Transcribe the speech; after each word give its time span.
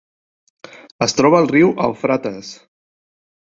Es 1.07 1.13
troba 1.19 1.43
al 1.45 1.51
riu 1.53 1.71
Eufrates. 1.89 2.53